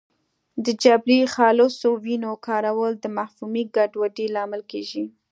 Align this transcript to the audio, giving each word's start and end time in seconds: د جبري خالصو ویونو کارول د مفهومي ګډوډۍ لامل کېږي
د 0.65 0.67
جبري 0.83 1.21
خالصو 1.35 1.89
ویونو 2.03 2.31
کارول 2.47 2.93
د 2.99 3.05
مفهومي 3.17 3.63
ګډوډۍ 3.75 4.27
لامل 4.35 4.61
کېږي 4.71 5.03